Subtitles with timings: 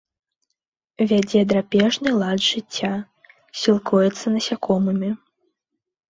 [1.09, 2.89] Вядзе драпежны лад жыцця,
[3.65, 5.11] сілкуецца насякомымі.